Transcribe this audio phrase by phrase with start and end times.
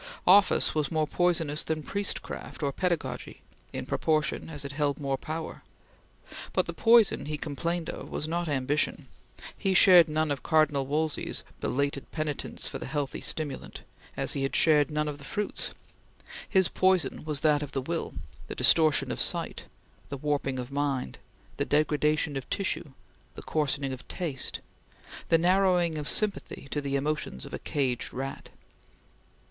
[0.25, 5.61] Office was more poisonous than priestcraft or pedagogy in proportion as it held more power;
[6.53, 9.05] but the poison he complained of was not ambition;
[9.55, 13.81] he shared none of Cardinal Wolsey's belated penitence for that healthy stimulant,
[14.17, 15.69] as he had shared none of the fruits;
[16.49, 18.15] his poison was that of the will
[18.47, 19.65] the distortion of sight
[20.09, 21.19] the warping of mind
[21.57, 22.93] the degradation of tissue
[23.35, 24.61] the coarsening of taste
[25.29, 28.49] the narrowing of sympathy to the emotions of a caged rat.